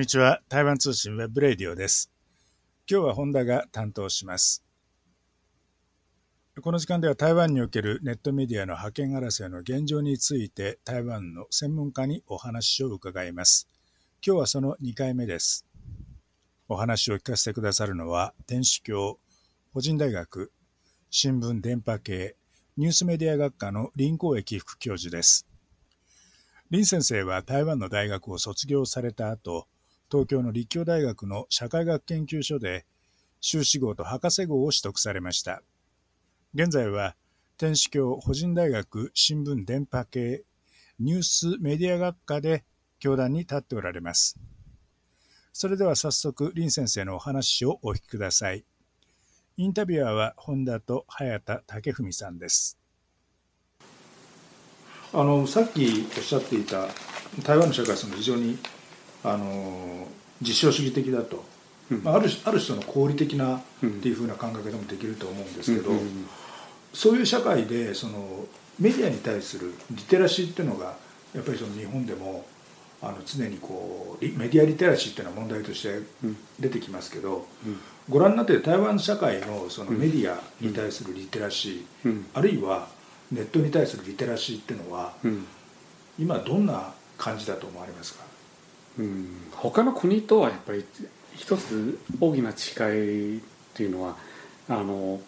[0.00, 0.40] にちは。
[0.48, 2.10] 台湾通信 web radio です。
[2.90, 4.64] 今日は本田が担当します。
[6.58, 13.68] この時間では台湾におけるネットメディアの覇権争いの現状について台湾の専門家にお話を伺います。
[14.26, 15.66] 今日はその2回目です。
[16.66, 19.18] お話を聞かせてくださるのは天主教
[19.74, 20.50] 輔仁大学
[21.10, 22.36] 新聞伝播系
[22.78, 25.46] ニュースメディア学科の林光益副教授です。
[26.70, 29.66] 林先生は台湾の大学を卒業された後、
[30.10, 32.84] 東京の立教大学の社会学研究所で
[33.40, 35.62] 修士号と博士号を取得されました。
[36.52, 37.14] 現在は
[37.56, 40.42] 天主教法人大学新聞電波系
[40.98, 42.64] ニュースメディア学科で
[42.98, 44.36] 教壇に立っておられます。
[45.52, 48.64] それでは早速林先生のお話をお聞きください。
[49.56, 52.78] インタビュアーは本田と早田武文さんです。
[55.12, 56.88] あのさっきおっしゃっていた
[57.44, 58.58] 台湾の社会その非常に
[59.22, 60.06] あの
[60.40, 61.44] 実証主義的だと、
[61.90, 62.02] うん。
[62.02, 64.00] まあ、あるある種の合理的なっうん。
[64.00, 65.90] ていうふうな感覚でもできると思うんですけど、
[66.92, 68.44] そういう社会でその
[68.78, 70.96] メディアに対するリテラシーっていうのが
[71.34, 72.44] やっぱりその日本でも
[73.02, 76.36] あの常にこうリメディアリテラシーっていうのは問題としてうん。
[76.58, 77.78] 出てきますけど、うん。
[78.08, 82.26] ご覧になって台湾社会のそのメディアに対するリテラシー、うん。
[82.34, 82.88] あるいは
[83.30, 85.46] ネットに対するリテラシーっていうのはうん。
[86.18, 88.24] 今どんな感じだと思われますか？
[89.00, 89.26] うん。
[89.52, 90.84] 他の国とはやっぱり
[91.36, 93.40] 一つ大きな違いっ
[93.74, 94.16] ていうのは
[94.68, 95.20] あの、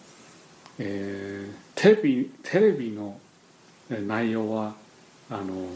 [0.79, 3.17] えーテレビテレビの
[3.89, 4.73] えー内容は
[5.29, 5.67] あの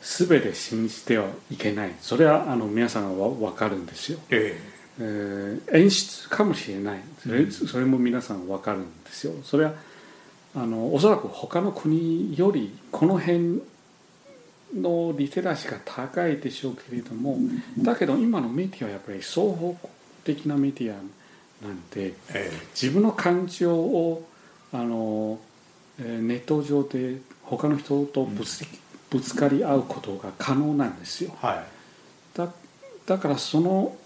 [0.00, 1.94] 全て信じてはいけない。
[2.00, 4.56] それはあの皆さんは分かるんですよ、え
[4.98, 5.02] え。
[5.02, 7.00] ー演出かもしれない。
[7.22, 7.50] それ,、うん。
[7.52, 9.34] それも皆さん分かるんですよ。
[9.42, 9.72] それは
[10.54, 13.60] あのおそらく他の国よりこの辺
[14.74, 17.38] のリテラシーが高いでしょうけれども
[17.78, 19.90] だけど今のメディアはやっぱり双方向
[20.24, 20.94] 的なメディア
[21.66, 24.26] なんでえ自分の感情を
[24.72, 25.38] あの、
[25.98, 28.64] えーネット上で他の人とぶつ,、
[29.10, 31.36] ぶつかり合うことが可能なんですよ。
[31.42, 31.64] えはい。
[32.34, 32.48] だ
[33.06, 33.96] だからその、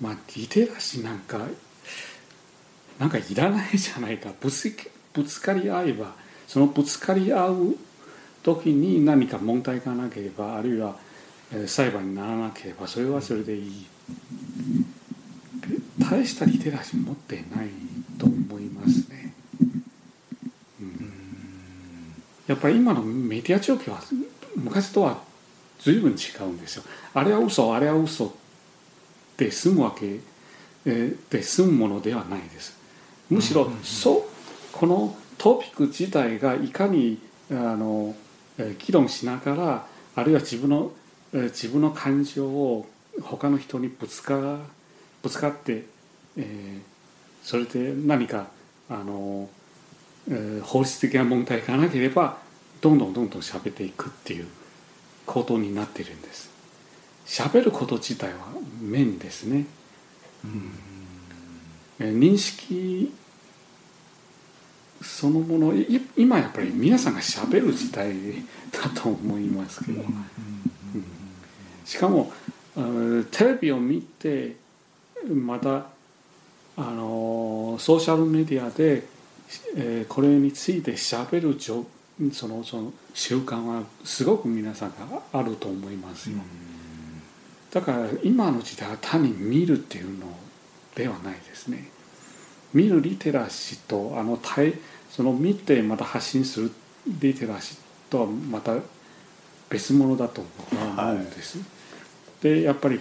[0.00, 1.38] まあ、リテラシーなんか
[2.98, 4.30] なんかいらないじゃないか。
[4.40, 4.76] ぶつ
[5.12, 6.14] ぶつかり合えば
[6.48, 7.76] そのぶつかり合う
[8.54, 10.96] 時に何か問題がなければあるいは、
[11.52, 13.86] えー裁判にならなければそれはそれでいい。
[15.60, 17.68] で大したリテラシー持ってない
[18.18, 19.32] と思いますね、
[20.80, 21.12] うん。
[22.46, 24.00] やっぱり今のメディア状況は
[24.56, 25.18] 昔とは
[25.80, 26.84] 随分違うんですよ。
[27.14, 28.34] あれは嘘あれは嘘。
[29.36, 30.20] で済むわけ
[30.84, 32.76] えーで済むものではないです。
[33.30, 34.22] むしろ、そう
[34.72, 37.18] このトピック自体がいかに
[37.50, 38.27] あの、えー
[38.78, 39.86] 議論しながら
[40.16, 40.92] あるいは自分の、
[41.32, 42.86] え自分の感情を
[43.22, 44.58] 他の人にぶつか
[45.22, 45.84] ぶつかって、
[46.36, 46.80] えー
[47.40, 48.48] それで何か
[48.90, 49.48] あの、
[50.28, 52.38] えー法律的な問題がなければ
[52.80, 54.46] どんどんどんどん喋っていくっていう
[55.24, 56.50] ことになってるんです。
[57.26, 58.38] 喋ること自体は
[58.80, 59.66] 面ですね、
[62.00, 63.12] えー認識
[65.02, 68.12] そのものい今やっぱり皆さんが喋る時代
[68.72, 70.02] だと思いますけど、
[71.84, 72.32] しかも
[73.30, 74.56] テレビを見て
[75.26, 75.86] また
[76.76, 79.04] あのソーシャルメディアで、
[79.76, 81.86] えーこれについて喋るじょ
[82.32, 84.96] そのその習慣はすごく皆さんが
[85.32, 86.38] あると思いますよ、
[87.70, 90.26] だから今の時代は単に見るっていうの
[90.94, 91.88] ではないですね
[92.72, 94.74] 見るリテラシーとあの対
[95.10, 96.72] その見てまた発信する
[97.06, 97.78] リテラシー
[98.10, 98.76] とはまた
[99.70, 100.42] 別物だと
[100.72, 101.58] 思うんです、
[102.40, 103.00] でやっぱり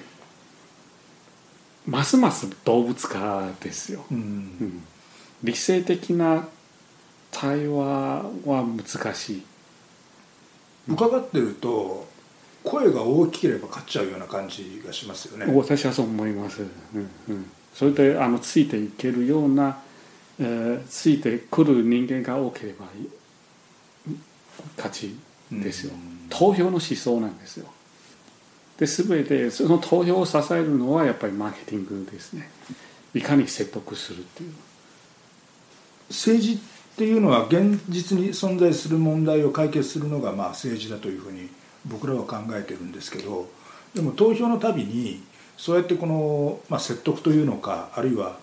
[1.86, 4.18] ますます動物化ですよ、うん。
[4.18, 4.84] うん。
[5.44, 6.48] 理性的な
[7.32, 9.44] 対話は難しい。
[10.90, 12.08] 伺ってると
[12.64, 15.46] 声が大きければ勝っちゃうような感じがしますよね。
[15.54, 16.66] 私はそう思います、う
[16.98, 17.46] んうん、
[17.78, 19.78] それであのついていけるような、
[20.40, 23.10] えーついてくる人間が多ければいい。
[24.76, 25.16] 勝ち
[25.52, 26.28] ですよ、うん。
[26.28, 27.68] 投票の思想なんですよ。
[28.80, 32.50] で全てその投票を支えるのはやっぱりマーケティングですね。
[33.14, 34.54] いかに説得するっていう。
[36.10, 36.58] 政治っ
[36.98, 41.48] ていうのは現実に存在する問題を解決するのがまあ政治だというふうに
[41.86, 43.48] 僕らは考えてるんですけど
[43.94, 45.22] でも投票のたびに
[45.58, 48.38] そうやってこの、まあ、説得というのかあるいは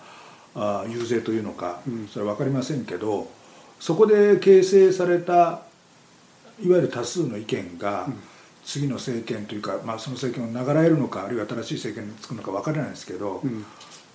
[0.53, 2.07] あ遊説というのかうん。
[2.07, 3.29] それは分かりませんけど
[3.79, 5.61] そこで形成された
[6.63, 8.19] いわゆる多数の意見がうん。
[8.65, 13.63] 次の政権というか、まあ、その政権を流れるのかあるいは新しい政権を作るのか分からないですけど、うん。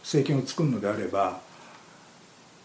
[0.03, 1.39] 政権を作るのであれば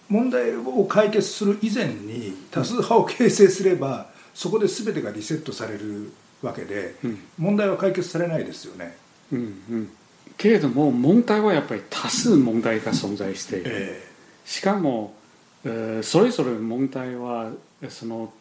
[0.10, 6.12] 問題を解決する以前に多数派を形成すれば、そこで全てがリセットされる
[6.42, 7.20] わけで、うん。
[7.38, 8.98] 問題は解決されないですよね。
[9.32, 9.42] うんう
[9.76, 9.90] ん
[10.38, 13.66] けれども問題はやっぱり多数問題が存在している。
[13.68, 14.08] え
[14.46, 15.16] しかも、
[15.64, 17.52] えーそれぞれ問題は
[17.90, 18.32] その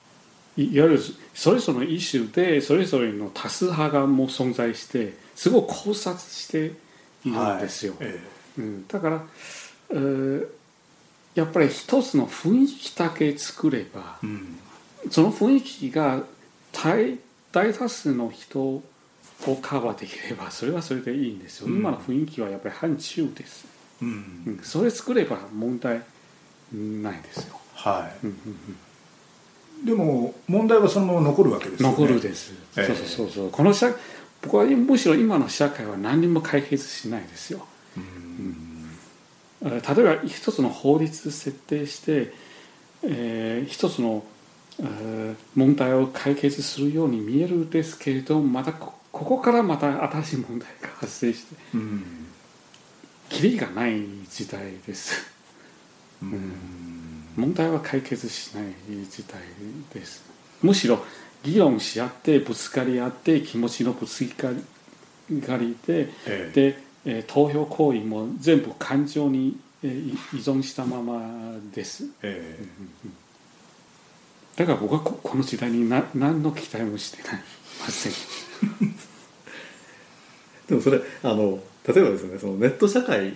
[0.57, 1.01] いいわゆる
[1.35, 6.67] それぞれのイシューでそれぞれの多数派がもう存在してすごく考察して
[7.25, 8.21] いるんですよ、え
[8.59, 9.23] うん、だから、
[9.91, 10.47] えー
[11.35, 14.59] やっぱり一つの雰囲気だけ作ればえうん。
[15.11, 16.23] その雰囲気が
[16.73, 17.19] 大
[17.51, 18.83] 大多数の人
[19.47, 21.79] をカバーできればそれはそれでいいんですよ、うん。
[21.79, 23.67] 今の雰囲気はやっぱり範疇です、
[24.01, 24.13] ううん。
[24.13, 26.03] ん、それ作れば問題
[26.73, 28.27] ないですよ、はい。
[28.27, 28.59] うんうん
[29.81, 29.87] うん。
[29.87, 31.97] でも問題はそのまま残るわけですよね。
[31.97, 32.87] 残るです、ええ。
[32.87, 33.51] そうそうそうそう。
[33.51, 33.95] この社
[34.43, 37.67] 僕はむしろ今の社会は何にも解決しないですよ。
[37.97, 38.57] うん。
[39.63, 42.33] えー例えば一つの法律設定して、
[43.03, 44.23] えー一つの、
[44.81, 48.73] えー問題を解決するように見えるんですけれどまた
[49.15, 52.05] こここからまた新しい問題が発生してうん。
[53.29, 55.33] キリがない時代です。
[56.21, 56.53] うん。
[57.37, 58.65] 問題は解決しない
[59.09, 59.41] 時代
[59.95, 60.25] です。
[60.61, 60.99] むしろ
[61.45, 66.53] 議論し合ってぶつかり合って気持ちのぶつかりでええ。
[66.53, 72.07] で、えー投票行為も全部感情に、依存したままです。
[72.23, 72.67] ええ。
[74.57, 77.43] だから僕はここの時代にな何の期待もしてない。
[77.81, 78.13] ません
[80.69, 83.33] でもそれあの例えばですねそのネット社会っ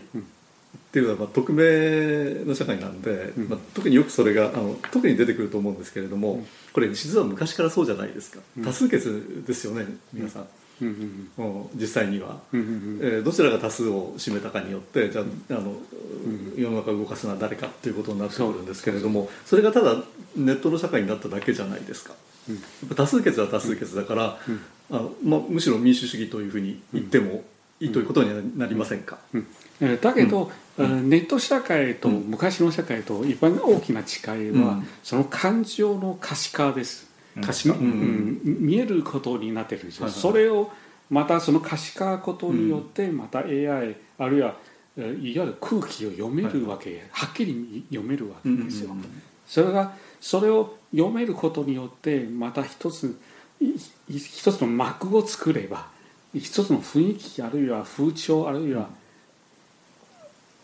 [0.91, 3.49] ていうのはまあ匿名の社会なんで、ん。
[3.49, 6.47] まあ、特によくそれがあの特に出てくると思うんですけれども、うん。
[6.73, 8.65] これ実は昔からそうじゃないですか、うん。
[8.65, 10.47] 多数決ですよね皆さん、
[10.83, 10.89] うん。
[10.89, 12.99] うんうん実際には、うんうんうん。
[13.03, 15.77] えーどちらが多数を占めたかによってじゃああの、ん。
[16.57, 20.03] 世の中を動かすのは誰かということになってくるんですけれどもそれがただ
[20.37, 22.15] ネットの社会になっただけじゃないですか。
[22.49, 22.95] うん。
[22.95, 24.61] 多数決は多数決だから、うん
[24.91, 27.45] あのまあ、むしろ民主主義というふうに言っても
[27.81, 29.19] いいということにはなりませんか、
[30.01, 34.89] だけど、えーネット社会と昔の社会と一番大きな違いは、うん。
[35.03, 37.09] その感情の可視化です、
[37.41, 37.83] 可視化、うん。
[37.83, 38.41] うん。
[38.61, 40.71] 見えることになってるんですよ、それを
[41.11, 44.57] またその可視化ことによってまた AI、あるいは
[44.97, 48.91] えーいわゆる空気を読めるわけ、はっきり読めるわけですよ、
[49.47, 53.21] それがそれを読めることによってまた一つ
[54.09, 55.89] 一つの幕を作れば
[56.35, 58.89] 一つの雰囲気あるいは風潮あるいは、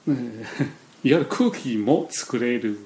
[0.08, 2.78] えーいわゆる空気も作れる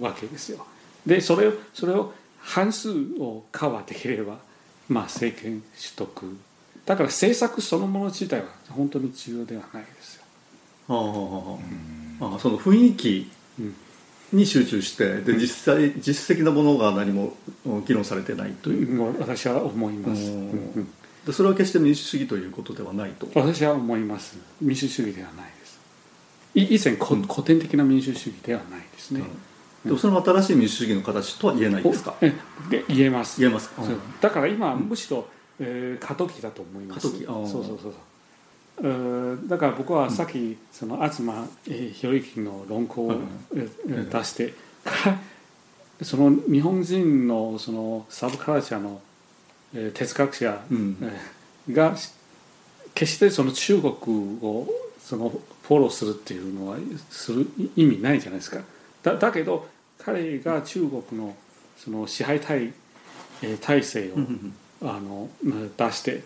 [0.00, 0.66] わけですよ。
[1.06, 4.38] でそれをそれを半数をカバーできれば、
[4.88, 6.38] まあ、政権取得。
[6.86, 10.22] だから政策そのもの自体は本当に重要ではないですよ。
[10.88, 10.94] あ
[12.22, 12.32] あ。
[12.32, 13.30] ああその雰囲気。
[13.58, 13.74] うん
[14.32, 20.28] に集中してで実際実質的なものが何もうん議論されてないという、私は思います、うん。
[20.28, 20.40] うん
[20.76, 20.88] うん。
[21.26, 23.28] でそれは決して民主主義ということではないと。
[23.34, 24.38] 私は思います。
[24.60, 25.80] 民主主義ではないです。
[26.54, 29.22] い以前こ古典的な民主主義ではないですね、
[29.84, 32.14] でもそれも新しい民主主義の形とは言えないですか？
[32.20, 32.32] え
[32.70, 33.40] で言えます。
[33.40, 33.82] 言えますう。
[34.20, 35.26] だから今むしろ、
[35.58, 37.08] えー過渡期だと思います。
[37.08, 37.24] 過渡期。
[37.24, 37.92] そうそうそうそう。
[37.92, 38.09] えー
[39.48, 41.22] だから僕はさっき、その東
[41.66, 43.14] えー博之の論考を、
[43.52, 44.54] 出して
[46.02, 49.00] その日本人のそのサブカルチャーの、
[49.74, 50.62] えー哲学者、
[51.70, 51.94] が
[52.94, 53.92] 決してその中国
[54.42, 54.66] を
[54.98, 55.28] その
[55.62, 56.76] フォローするっていうのは
[57.10, 57.46] する
[57.76, 58.60] 意味ないじゃないですか。
[59.02, 59.68] だだけど
[59.98, 61.36] 彼が中国の
[61.76, 62.72] その支配体,、
[63.42, 66.22] えー体制を、うんあのまあ出して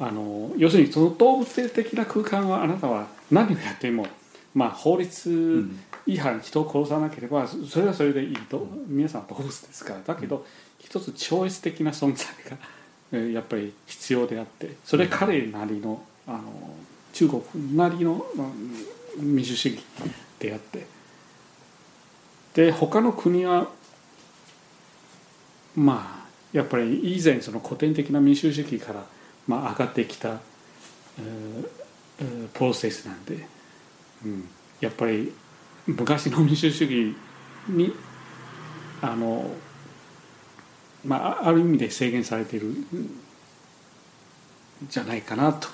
[0.00, 4.06] あの要するにその動物的な空間はあなたは何をやっても、
[4.54, 10.00] まあ、法律ん違反人を殺さなければそれはそれでいいと皆さん動物ですから。
[10.04, 10.44] だけど
[10.78, 12.58] 一つ超越的な存在が
[13.12, 16.42] えーやっぱり必要であってそれ彼なりのあの
[17.12, 19.84] 中国なりのうん民主主義
[20.38, 20.86] であって。
[22.54, 23.68] で他の国は
[25.76, 29.04] まあやっぱり以前その古典的な民主主義から、
[29.46, 30.40] まあ、上がってきた、
[32.52, 33.46] プロセスなんで、
[34.24, 34.48] うん、
[34.80, 35.32] やっぱり
[35.86, 37.16] 昔の民主主義
[37.68, 37.92] に
[39.02, 39.50] あの、
[41.04, 42.86] まあ、ある意味で制限されているん
[44.88, 45.68] じゃないかなと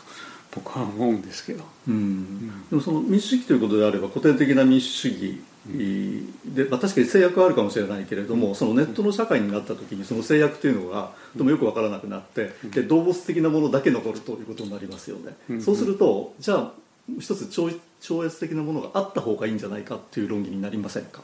[0.52, 1.64] 僕は思うんですけど。
[1.88, 2.68] うん。
[2.68, 15.60] でもその民主主義ということであれば古典的な民主主義で、まあ、確かに制約はあるかもしれないけれどもそのネットの社会になった時にその制約というのがともよく分からなくなってで動物的なものだけ残るということになりますよね。
[15.60, 16.72] そうするとじゃあ
[17.18, 21.22] 一つ超超越的なものがあった方がいいんじゃないかっていう論議になりませんか、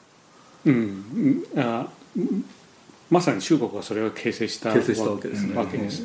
[0.65, 1.89] うん、あ
[3.09, 5.55] まさに中国はそれを形成した形成したわけですね。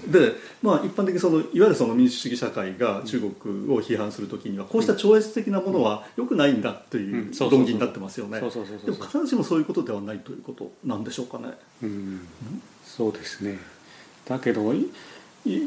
[0.08, 8.40] で、まあ、一般的にそのいわゆるその民主主義社会が中国を批判するときにはこうした超越的なものはよくないんだという論議になってますよね。
[8.40, 8.52] でも
[8.98, 11.54] 必ずしもそういうことではないということなんでしょうかね。
[11.82, 12.28] うん、
[12.86, 13.58] そうですね。
[14.26, 14.74] だけど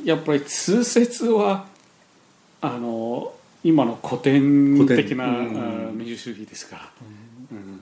[0.04, 1.66] やっぱり通説は
[2.60, 3.32] あの
[3.64, 5.26] 今の古典的な
[5.92, 6.92] 民主主義ですから。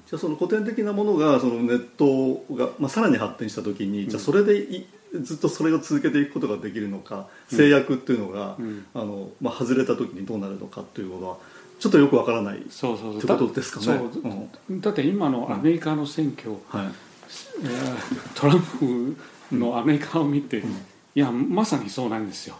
[0.06, 4.86] じゃあその古典的なものがそのネットが、まあ、さらに発展した時に、じゃあそれでい
[5.20, 8.56] ずっとそれを続けていくことができるのか制約っていうのが、
[8.94, 11.36] あのまあ、外れた時にどうなるのかということは
[11.78, 14.00] ちょっとよくわからないそうそうってことですかね。
[14.70, 14.80] う。
[14.80, 16.92] だって今のアメリカの選挙、はい、
[18.34, 19.16] トランプ
[19.56, 20.62] のアメリカを見て、
[21.14, 22.56] いやまさにそうなんですよ。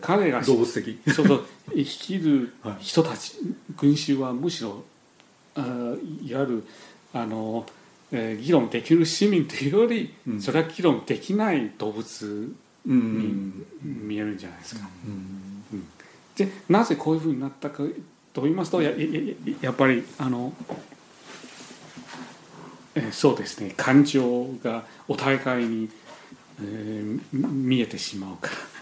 [0.00, 1.40] 彼が動物的その
[1.74, 3.36] 率いる人たち、
[3.76, 4.82] 群衆はむしろ
[5.54, 6.64] あいわゆる
[7.12, 7.66] あの、
[8.12, 14.88] えー、議論できる市民というより、うん、それは議論できない動物に見えるんじゃないですか。
[15.06, 15.86] うん、
[16.36, 17.82] でなぜこういうふうになったか
[18.32, 18.96] と言いますとやや
[19.60, 20.52] やっぱりあの、
[22.94, 25.88] えー、そうですね感情がお互いに、
[26.62, 28.78] えー、見えてしまうから。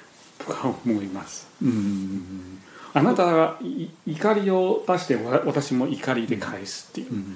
[0.46, 1.48] とか思います。
[1.60, 2.60] うん
[2.96, 3.58] あなたが
[4.06, 7.12] 怒りを出して私も怒りで返すっていう。
[7.12, 7.34] うん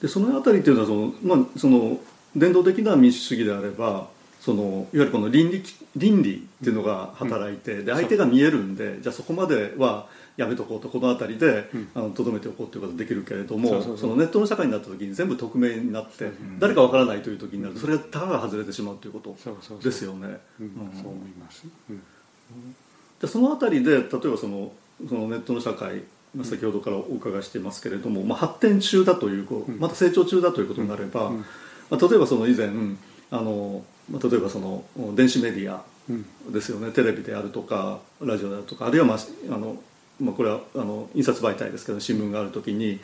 [0.00, 1.98] でその辺りっていうのはその、まあ、その
[2.36, 5.62] 伝統的な民主主義であればそのいわゆるこの倫理
[5.96, 11.70] 倫理っていうのが働いて、で相手が見えるんでじゃあそこまではやめとこうとこの辺りで
[12.14, 19.34] とど、めておこうということができるけれどもそのネットの社会になった時に全部匿名になって、誰かわからないという時になるとそれがたかが外れてしまうということ
[19.82, 20.40] ですよね。
[20.58, 21.64] そう思います、
[23.24, 24.70] でその辺りで例えばその
[25.08, 26.02] そのネットの社会
[26.42, 29.46] 先ほどからお伺いしていますけれども、まあ、発展中だという
[29.78, 31.44] また成長中だということになれば、ま
[31.90, 32.68] あ、例えばその以前
[33.30, 35.82] あの例えばその電子メディア
[36.50, 39.76] ですよね、テレビであるとかラジオであるとかあるいは、まあ、あの
[40.20, 43.00] まあ、これはあの印刷媒体ですけど新聞がある時に、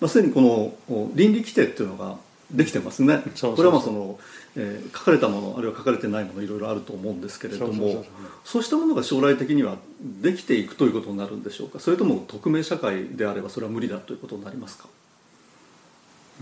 [0.00, 0.40] まあ、すでにこ
[0.88, 2.16] の倫理規定っていうのが
[2.50, 3.22] できてますね。
[3.40, 4.18] これはまあその、
[4.54, 8.04] えー、書かれたものあるいは書かれてないものいろいろあると思うんですけれども
[8.44, 9.78] そうしたものが将来的には
[10.20, 11.80] できていくということになるんでしょうか？
[11.80, 14.88] それとも匿名社会であればそれは無理だということになりますか？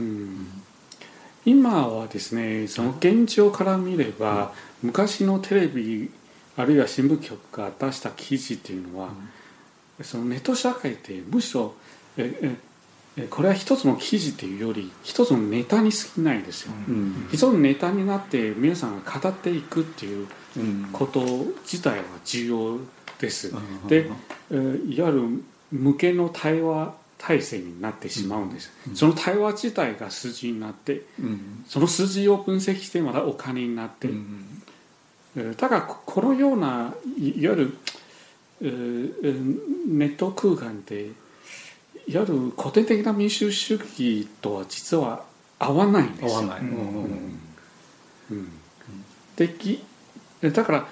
[0.00, 0.46] うん。
[1.44, 6.10] 今はですねその現状から見れば、うん、昔のテレビ
[6.56, 9.08] あるいは新聞局が出した記事っていうのは、
[9.98, 10.04] うん。
[10.04, 11.74] そのネット社会ってむしろ
[12.16, 12.56] ええ
[13.28, 20.26] これは一つの記事というより一つのネタに過ぎないですよ、うん、一つのネタになって皆さんが語っていくっていう
[20.92, 21.20] こと
[21.62, 22.78] 自体は重要
[23.18, 24.08] です、うん、で、
[24.50, 24.54] え
[24.88, 25.22] いわゆる
[25.70, 31.02] 無形の対話体制になってしまうんです、うん、その対話自体が数字になって、
[31.68, 34.08] その数字を分析してまたお金になって、
[35.56, 37.78] だからこのようないわゆる
[38.60, 41.10] ネット空間で
[42.06, 45.24] いわゆる古典的な民主主義とは実は
[45.58, 46.30] 合わないんですよ。
[46.30, 47.38] 合わない、うん。
[48.30, 48.48] うん。
[49.36, 49.82] でき
[50.40, 50.88] だから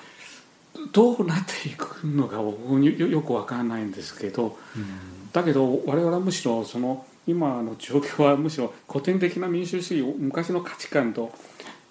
[0.92, 11.32] どうなっていくのか僕よよく分からないんですけど、うん、だけど我々はむしろその今の状況はむしろ古典的な民主主義昔の価値観と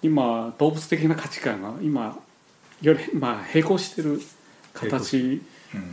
[0.02, 2.18] 今動物的な価値観が今
[2.80, 4.20] よりまあ並行してる
[4.72, 5.42] 形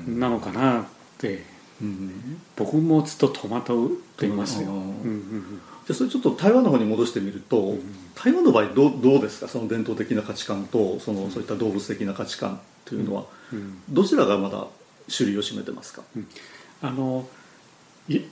[0.08, 0.86] なのかなっ
[1.18, 1.44] て、
[1.82, 4.70] うん、僕もずっと戸惑っていますよ。
[5.86, 7.82] じゃあそれちょっと台湾の方に戻してみると、うん、
[8.16, 9.48] 台湾の場合どうどうですか？
[9.48, 14.68] その伝統的な価値観とそのそういった動物的な価値観というのは、うんうん、どちらがまだ
[15.08, 16.02] 主流を占めてますか、
[16.82, 17.28] あの
[18.10, 18.24] 例え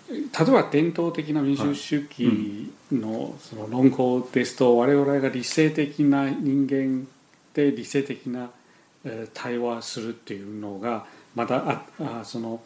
[0.45, 7.07] ば伝統的な民主主義のその論考ですと我々が理性的な人間
[7.53, 8.49] で理性的な
[9.33, 12.61] 対話するっていうのがまたああその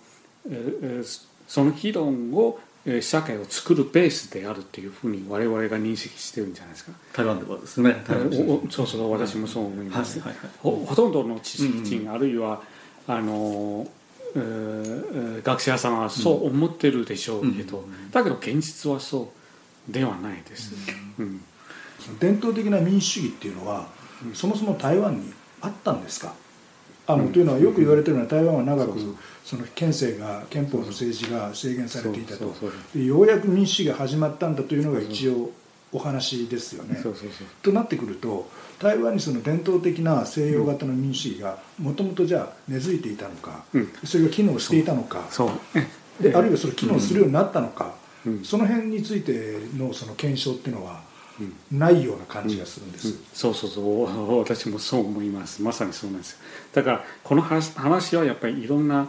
[1.47, 2.59] その議論を
[3.01, 6.91] 社会を作るベースであるっていうふうに我々が認識してるんじゃないですか。
[7.13, 8.03] 台湾ではですね。
[8.69, 12.61] そうそう私もそう思います、はいはいはい、ほほとんどの知識人、うんうん、あるいは
[13.07, 13.87] あの、
[14.35, 19.31] えー、学者さんはそう思ってるでしょうけど、うん、だけど現実はそ
[19.89, 20.73] うではないです、
[21.17, 21.41] うん、うん、
[22.19, 23.87] 伝統的な民主主義っていうのは、
[24.33, 26.33] そもそも台湾にあったんですか？
[27.09, 28.99] あの、というのはよく言われてるのは台湾は長く
[29.43, 32.53] その憲政が憲法の政治が制限されていたと。
[32.95, 35.51] ようやく民主主義が始まったんだというのが一応
[35.91, 37.01] お話ですよね。
[37.63, 38.47] となってくると
[38.77, 43.89] 台湾にその伝統的な西洋型の民主主義がもともとじゃあ根付いていたのか、うん。
[44.03, 45.27] それが機能していたのか
[46.21, 48.43] であるいはそれ機能するようになったのか、うん。
[48.43, 51.08] その辺についてのその検証っていうのはうん
[51.71, 52.91] ないような感じがするん。
[52.91, 53.13] です。
[53.33, 56.19] そうそうそう私もそう思いますまさにそうなん。
[56.19, 56.37] ですよ
[56.73, 58.87] だからこの話話はやっぱりいろん。
[58.87, 59.07] な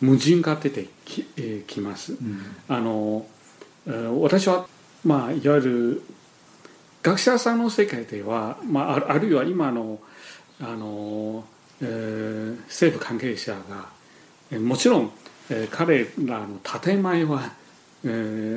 [0.00, 2.16] 矛盾が出てき,、えーきます
[2.68, 3.24] あの、
[4.20, 4.66] 私は、
[5.04, 6.02] まあ、いわゆる
[7.04, 7.58] 学者さん。
[7.58, 10.00] の世界では、まあ、あるあるいは今の
[10.60, 11.44] あの、
[11.80, 13.86] えー政府関係者が
[14.50, 15.10] えーもちろん、
[15.50, 17.52] えー彼らの建前は、
[18.04, 18.08] え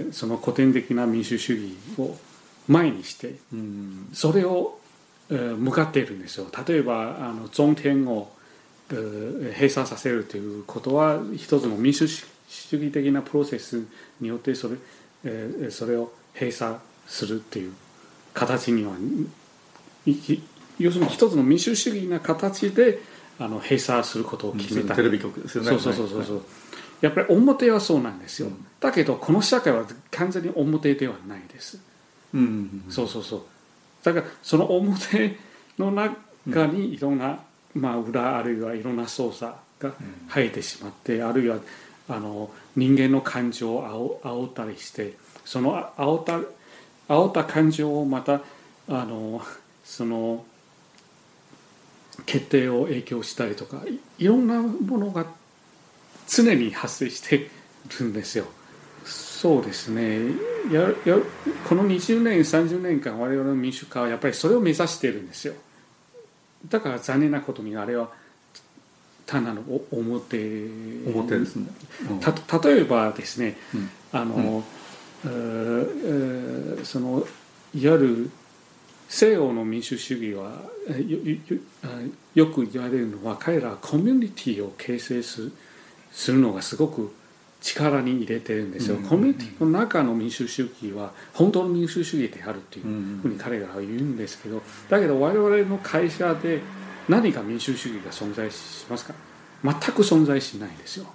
[0.10, 2.18] ーその古典的な民主主義を
[2.68, 4.80] 前にしてうんそれを、
[5.30, 6.48] えー向かっているんですよ。
[6.68, 8.32] 例えばあの zon 天を、
[8.92, 12.26] えー閉鎖させるということは一つの民主主
[12.74, 13.84] 義的なプロセス
[14.22, 14.76] によってそれ,、
[15.24, 16.76] えーそれを閉鎖
[17.08, 17.74] するっていう
[18.34, 18.94] 形には
[20.06, 20.42] いい
[20.78, 23.00] 要するに一つの民主主義な形で
[23.40, 24.96] あの閉鎖することを決めた。
[24.96, 25.70] テレビ局ですよね。
[25.70, 26.42] そうそうそうそうそう、
[27.02, 28.66] やっぱり表はそうなんですよ、うん。
[28.80, 31.80] だけどこの社会は完全に表ではないです、
[32.36, 33.42] うんそうそうそう。
[34.04, 35.38] だからその表
[35.80, 37.40] の中にいろんな、
[37.74, 39.94] まあ、裏あるいはいろんな操作が
[40.28, 41.58] 入ってしまって、あるいは
[42.08, 45.14] あの人間の感情を煽煽ったりして
[45.44, 46.40] そのあ煽った
[47.14, 48.42] 煽った感情をまた
[48.88, 49.42] あの
[49.84, 50.44] その
[52.26, 55.26] 決定を影響したりとかいいろんなものが
[56.28, 57.50] 常に発生して
[58.00, 58.46] るんですよ。
[59.06, 60.32] そうですね。
[60.72, 61.18] やや
[61.70, 65.54] この20年30年間我々の民主化はやっぱりそれを目指しているんですよ。
[66.68, 68.10] だから残念なことにあれは
[69.28, 70.68] 単なるお表
[71.06, 71.68] 表ですね、
[72.10, 72.20] うん。
[72.20, 73.90] た例えばですね、うん。
[74.12, 74.64] あの、
[75.26, 75.90] えー
[76.78, 77.26] えーその
[77.74, 78.32] いわゆる
[79.08, 85.52] 西洋の民主主義はえーよく言われるのは彼らはコミュニティを形成す
[86.12, 87.14] するのがすごく
[87.66, 89.04] 力に入れてるんですよ、うん。
[89.04, 93.20] コミュニティの中の民主主義は本当の民主主義であるっていううん。
[93.22, 96.62] ふうに彼らは言うんですけどだけど我々の会社で
[97.10, 99.14] 何か民主主義が存在しますか？
[99.64, 101.06] 全く存在しないですよ。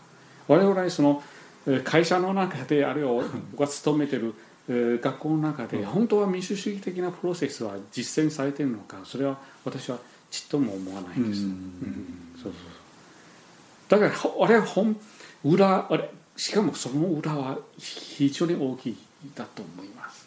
[0.48, 1.22] 我々その
[1.66, 3.10] えー会社の中であるいは
[3.52, 4.34] 僕が勤めてる
[4.68, 9.98] えー学校の中で本当は民主主義的なプロセスは実践されているのかそれは私は
[10.30, 11.48] ちっとも思わないです、うん。
[11.48, 12.06] うん。
[12.42, 14.00] そうそうそう。
[14.00, 14.96] だからほあれは本
[15.44, 16.08] 裏あれ
[16.40, 18.96] しかもその裏は非常に大きい
[19.34, 20.26] だと思います。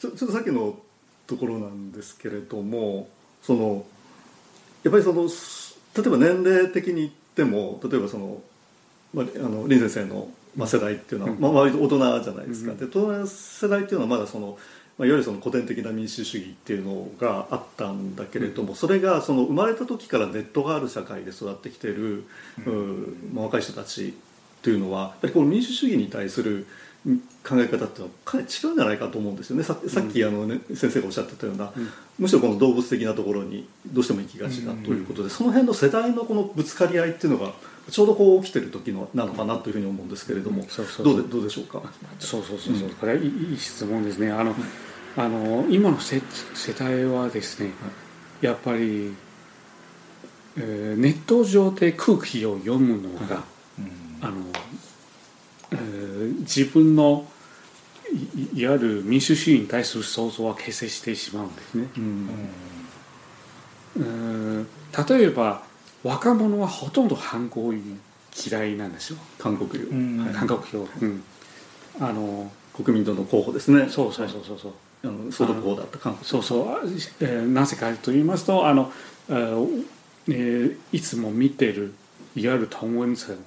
[0.00, 0.76] ちょちょっとさっきの
[1.28, 3.08] ところなんですけれども
[3.42, 3.86] その
[4.82, 8.42] やっぱりそのす例えば年齢的に言っても例えばその、
[9.14, 11.40] まあ、あの林先生の、まあ、世代っていうのは、うん。
[11.40, 12.78] まあ、割と大人じゃないですか、うん。
[12.78, 14.58] で大人の世代っていうのはまだその、
[14.98, 22.24] まあ、いわゆるその古典的な民主主義っていうのがあったんだけれども、それがその生まれた時からネットがある社会で育ってきてる、
[22.66, 24.12] うんまあ、若い人たち
[24.66, 26.66] というのはやっぱりこの民主主義に対する
[27.06, 29.62] うん考え方っていうのはかなり違うんじゃないかと思うんですよね。
[29.62, 31.88] ささっきあの、ね先生がおっしゃってたような、うん。
[32.18, 37.52] むしろこの動物的なところにどうしても行きがちだということで、その辺の世代のこのぶつかり合いっていうのが
[37.88, 41.06] ちょうどこう起きてる時のなのかなというふうに思うんですけれども、そうそう。
[41.06, 41.80] どうでどうでしょうか？
[42.18, 42.94] そうそうそうそう、うん。
[42.94, 44.32] これはいいいい質問ですね。
[44.32, 44.56] あの、
[45.16, 46.20] あの今の世
[46.54, 47.70] 世代はですね、
[48.40, 49.14] やっぱり、
[50.56, 53.44] えーネット上で空気を読むのが、
[54.22, 54.34] あの、
[55.72, 57.26] えー自分の
[58.54, 61.88] いいわゆる民主主義に対する想像は形成してしまうんですね。
[61.96, 62.28] うん。
[63.96, 64.04] うー
[64.60, 64.66] ん
[65.18, 65.62] 例えば
[66.04, 69.18] 若者はほとんど反抗嫌いなんですよ。
[69.38, 70.18] 韓国よ、うん。
[70.24, 70.34] はい。
[70.34, 71.22] 韓国教、うん、
[72.00, 73.88] あの国民党の候補ですね。
[73.90, 74.58] そうそうそうそう。
[74.58, 74.72] そう。
[75.04, 76.24] あの総督候補だった韓国。
[76.24, 76.80] そうそう、あ
[77.20, 78.92] えーなぜかと言いますとあの、
[79.28, 79.84] えー
[80.28, 81.92] えーいつも見てる
[82.36, 83.38] いわゆる同温層、えー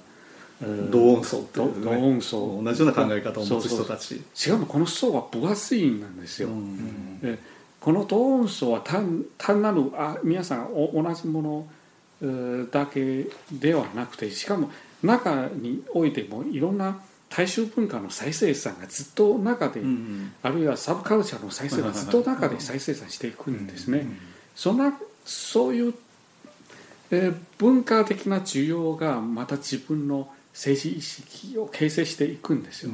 [0.90, 1.84] 同音層って同いうね。
[1.84, 4.22] 同音層同じような考え方を持つ人たち。
[4.34, 7.20] しかもこの層は分厚いんですよ、うん。
[7.20, 7.38] で
[7.80, 11.66] この同音層は単単なるあ皆さんお同じもの
[12.22, 14.70] えーだけではなくてしかも
[15.02, 24.06] 中においてもいろんな大衆文化の再生産がずっと中で、うんあるいはサブカルチャーの再生がずっと中で再生産していくんですね。
[24.54, 24.92] そんな
[25.24, 25.94] そういう、
[27.10, 32.92] えー文化的な需要がまた自分の政治意識を形成していくんですよ。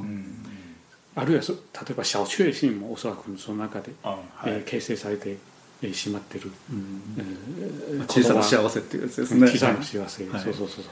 [1.16, 1.58] あるいはそ例
[1.90, 4.52] えば小確幸もおそらくその中で、あはい。
[4.52, 5.36] えー形成されて
[5.82, 7.02] えーしまってる、うん。
[7.18, 9.48] えー小さな幸せっていうやつですね。
[9.48, 10.40] 小さな幸せ、はい。
[10.40, 10.84] そうそうそう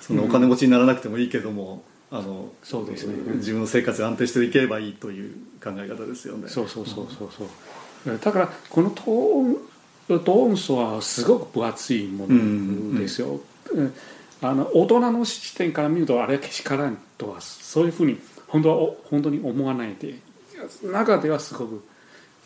[0.00, 3.14] そのお金持ちにならなくてもいいけどもあのそうですね。
[3.36, 6.48] 自分の生活が安定していければいいという考え方ですよね。
[6.48, 7.44] そうそうそうそうそ
[8.12, 8.18] う。
[8.18, 9.56] だからこのトーン
[10.08, 13.40] トーンスはすごく分厚いものですよ、
[13.72, 13.94] うん
[14.40, 20.14] あの大人の視点から見るとあれはけしからんとはそういうふうに本当はお本当に思わないで
[20.82, 21.84] 中ではすごく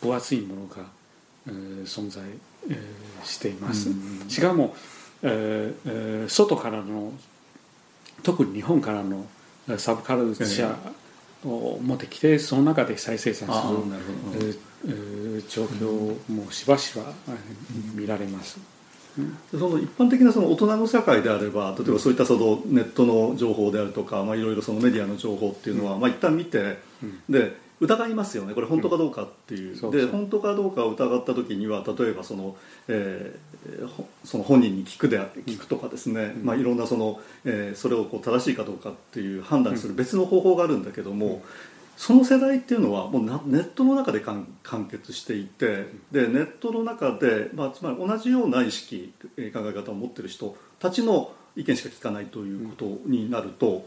[0.01, 0.83] 分厚いものが、
[1.47, 2.23] えー存在、
[2.69, 4.29] えーしています、うん。
[4.29, 4.75] しかも、
[5.21, 7.13] えーえー外からの
[8.21, 9.25] 特に日本からの
[9.69, 13.77] えーサブカルチャーを持ってきてその中で再生産する
[14.35, 18.72] えーえー状況もしばしばえー見られます。
[19.51, 26.77] その一般的なその大人の社会であれば例えばそういったそのネットの情報であるとか、まあ、いろいろそのメディアの情報っていうのは、まあ、一旦見て、
[27.29, 28.53] で疑いますよね。
[28.53, 30.01] これ本当かどうかっていう,、そうそう。
[30.01, 32.55] で本当かどうかを疑った時には例えばその,、
[32.87, 41.43] えーほその本人に聞くであ聞くとかですね、まあ、いろんなその、えーそれをこう正しいかどうかっていう判断する別の方法があるんだけども、
[41.97, 44.47] その世代っていうのはもうネットの中で完
[44.89, 53.85] 結していてでネットの中で、まあ、つまり同じような意識考え方を持ってる人たちの意見しか聞かないということになると、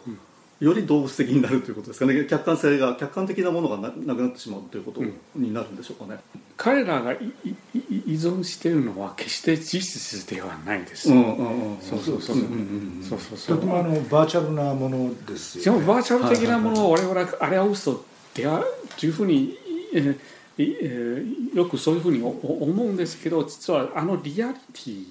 [0.61, 2.25] より動物的になるということですかね。
[2.25, 5.03] 客観性が客観的なものがななくなってしまうということ
[5.35, 6.21] になるんでしょうかね。
[6.57, 11.11] 彼らがいいい依存しているのは決して事実ではないです。
[11.11, 11.79] うんうんうん。
[11.81, 12.37] そうそうそう。
[12.37, 13.03] うんうんうん。
[13.07, 13.57] そうそうそう。
[13.57, 15.79] とてもあのバーチャルなものですよ。
[15.79, 18.65] ねバーチャル的なものを我々はあれは嘘である
[18.99, 19.59] というふうに、
[19.93, 20.19] えー
[20.59, 25.05] えーよくそういうふうに思うんですけど実はあのリアリティ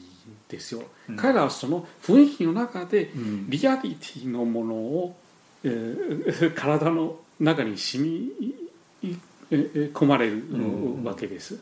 [0.47, 0.83] ですよ、
[1.17, 3.49] 彼らはその雰囲気の中でん。
[3.49, 5.15] リアリティのものを、
[5.65, 8.31] えー 体の中に染み
[9.51, 11.57] 込まれるんわけです、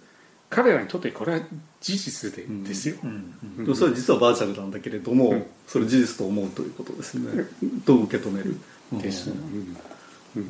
[0.49, 1.39] 彼らにとってこれは
[1.81, 2.95] 事実で,、ですよ、
[3.57, 5.43] でもそれは実はバーチャルなんだけれども、うん。
[5.67, 7.47] それ事実と思うということですね、
[7.85, 8.57] どう受け止める。
[9.01, 9.39] です、ううん。
[9.39, 9.77] ん。
[10.35, 10.45] うん。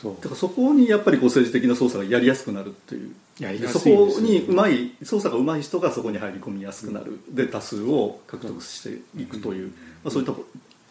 [0.00, 0.14] そう。
[0.16, 3.14] だからそこにやっぱりこう政治的な操作がやりやすくなるっていう。
[3.38, 9.68] やりやすいですこにうまい操作がうまい人がそこに入り込みやすくなる、で多数を獲得していくという、
[10.04, 10.34] まあ、そういった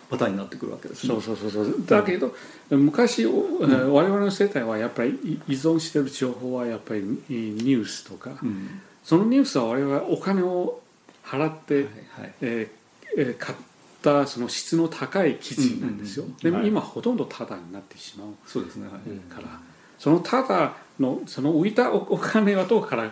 [0.09, 1.13] パターンになってくるわけですね。
[1.13, 1.85] そうそうそうそう。
[1.85, 2.35] だけど
[2.69, 8.81] 昔、お我々の世代はやっぱり依存している情報はやっぱりニュースとか、うん。
[9.03, 10.81] そのニュースは我々はお金を
[11.23, 13.57] 払って、はいはいえーえー買っ
[14.01, 16.41] たその質の高い記事なんですよ、うんうんうん。
[16.43, 16.67] でもはい。
[16.69, 19.33] 今ほとんどタダになってしまうそうですね、はい。
[19.33, 19.59] から、
[19.97, 23.03] そのタダのその浮いたおお金はどこから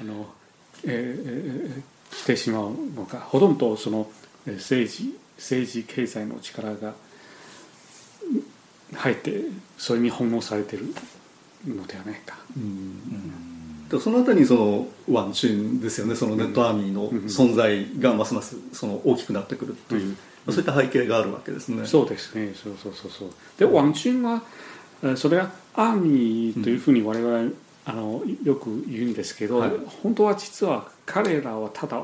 [0.00, 0.26] あの、
[0.84, 4.08] えーえー来てしまうのかほとんどその
[4.46, 8.42] えー政治政治経済の力がうん
[8.96, 9.42] 入って
[9.76, 10.86] それに翻弄されている
[11.66, 12.36] のではないか。
[13.90, 20.16] でそのあたりにそのワンチューンですよねそのネットアーミーの存在がますますその大きくなってくるという、ま
[20.48, 21.86] あそういった背景があるわけですね。
[21.86, 23.28] そうですね、そうそうそうそう。
[23.58, 24.42] で、ワンチュンは、
[25.02, 27.52] えーそれはアーミーというふうに我々、
[27.84, 29.70] あのよく言うんですけど、はい
[30.02, 32.02] 本当は実は彼らはただ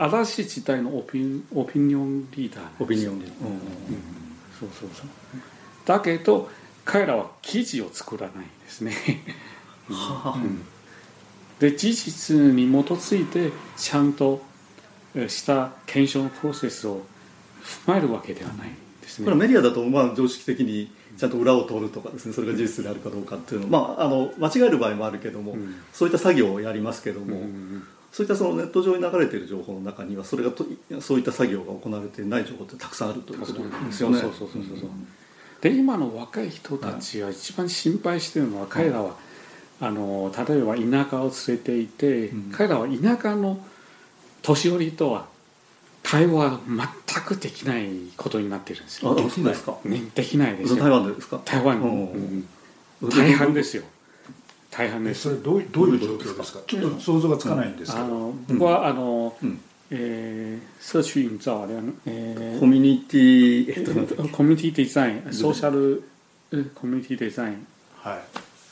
[0.00, 3.26] 新しい時代のオピンオピニオンリーダーオピニオンで、
[4.58, 5.06] そうそうそう。
[5.84, 6.48] だけど
[6.84, 8.94] 彼らは記事を作らないんですね。
[11.58, 14.42] で事実に基づいてちゃんと
[15.14, 17.02] えーした検証のプロセスを
[17.86, 19.24] 踏まえるわけではないんですね。
[19.24, 22.32] これはメディアだとまあ常識的にちゃんと裏を取るとかですね。
[22.32, 25.74] それが事実であるかどうかっていうのまああの間違える場合もあるけども、ん。
[25.92, 30.64] そういった作業をやりますけども、うんそういったそのネット上に流れている情報の中にはそれがと
[31.00, 33.58] そういった作業が行われていない情報ってたくさんあるということで
[33.92, 34.20] すよね。
[34.20, 34.88] そうそうそうそうそう
[35.60, 39.16] で今の若い人たちが一番心配しているのは、彼らは
[39.80, 43.58] あの例えば田舎を連れていて、うん彼らは田舎の
[44.42, 45.26] 年寄りとは
[46.04, 49.10] 対話は全くできないことになっているんですよ。
[49.10, 49.76] あそうですか。
[49.84, 51.40] ね、できないですよ台湾でですか？
[51.44, 52.48] 台湾、うんうん
[53.10, 53.82] 大半ですよ
[54.76, 55.22] 大半です。
[55.22, 56.60] それどういどういう状況ですか？
[56.66, 59.60] ちょっと想像がつかないんですけど、あの僕はあの、うん。
[59.90, 66.02] えー社区营造あれは、えーコミュニティえっとコミュニティデザインソーシャル
[66.52, 67.66] えコミュニティデザイン
[67.98, 68.20] は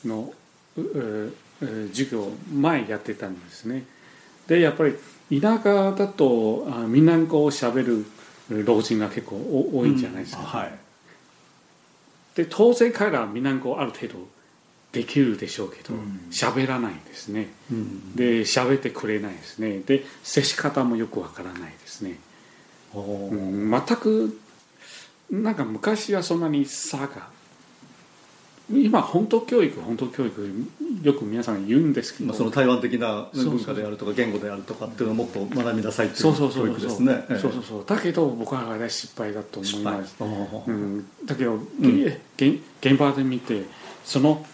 [0.04, 0.08] い。
[0.08, 0.32] の、
[0.76, 3.84] ううえー授業を前やってたんですね。
[4.48, 8.04] でやっぱり田舎だとあみんな語をしゃべる
[8.50, 10.72] 老人が結構お多いんじゃないですか、はい。
[12.34, 14.14] で当然彼らはみんな語ある程度
[14.92, 16.20] できるでしょうけどうん。
[16.30, 17.48] 喋、らないんですね。
[17.70, 18.14] うん。
[18.14, 19.80] で喋ってくれないですね。
[19.80, 22.18] で接し方もよくわからないですね、
[22.94, 23.70] うん。
[23.70, 24.38] 全く
[25.30, 27.32] なんか昔はそんなに差が
[28.70, 30.66] 今本当教育本当教育
[31.02, 36.66] よく皆さん言うんですけど、まあ、その台湾的な文化であるとか言語であるとかっていうのをもっと学びなさいっていそううそうそう。
[36.66, 37.24] 教育そうですね。
[37.30, 37.38] ええ。
[37.38, 37.84] そうそうそう。
[37.86, 43.64] だけど僕はあれ失敗だと思います、うん、だけど、んげ現現場で見て
[44.04, 44.44] その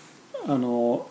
[0.49, 1.07] あの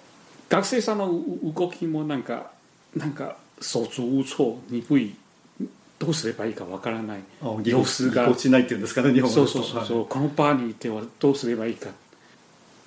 [0.50, 1.12] 学生さんの
[1.44, 2.52] 動きもなんか
[2.96, 5.16] なんか手足無措鈍い
[6.00, 7.20] どうすればいいかわからない
[7.64, 8.26] 様子が。
[8.26, 11.90] ぎこちないっていうんですかね日本語そうそうそうそう、この場にいてはどうすればいいか。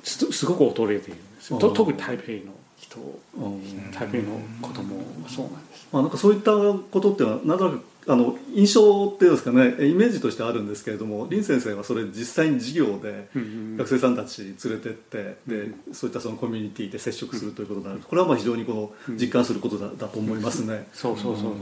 [0.03, 2.99] すすごく衰えているんです特に台北の人
[3.37, 5.89] うん台北の子供もそうなんです。
[5.93, 13.29] まあ、なんかそういったことっていうのはなんとなくあの印象っていうんですかねイメージとしてあるんですけれども林先生はそれ実際に授業で
[13.77, 18.01] 学生さんたち連れてってでそういったそのコミュニティで接触するということになる。
[18.01, 18.73] これはまあ非常にこ
[19.09, 20.89] の実感することだだと思いますね。
[20.93, 21.53] そうそうそう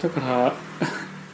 [0.00, 0.54] だから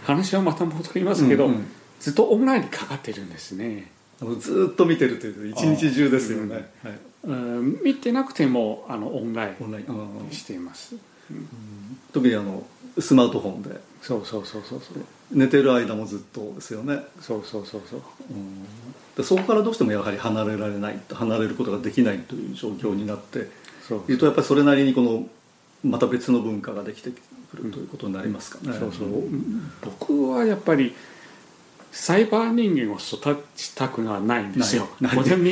[0.05, 1.67] 話はまた戻りますけど、うんうん。
[2.01, 3.91] ずっとオンラインにかかってるんですね、
[4.23, 6.71] あのずーっと見てるという一日中ですよね。
[6.83, 6.99] はい。
[7.25, 9.87] うん、見てなくてもあのオンライオンライン。
[9.87, 9.93] う
[10.25, 10.29] ん。
[10.29, 10.97] ンしています。
[12.13, 12.65] 特にあの
[12.99, 13.81] スマートフォンで。
[14.03, 14.99] そうそうそうそうそう。
[15.33, 17.01] 寝てる間もずっとですよね。
[17.21, 18.01] そうそうそうそう。
[19.17, 23.49] でそこからどうしてもやはり離れられない離れることができないという状況になって
[23.87, 25.27] そういるとやっぱりそれなりにこの
[25.85, 28.77] また別の文化ができてくるということになりますかね。
[28.79, 29.09] そうそう。
[29.83, 30.95] 僕はやっぱり
[31.93, 34.89] サイバー人間を育ちたくはないんですよ。
[35.01, 35.09] 人